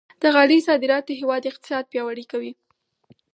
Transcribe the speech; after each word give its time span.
د 0.21 0.23
غالۍ 0.35 0.59
صادرات 0.67 1.03
د 1.07 1.11
هېواد 1.19 1.43
اقتصاد 1.51 1.83
پیاوړی 1.91 2.25
کوي. 2.31 2.51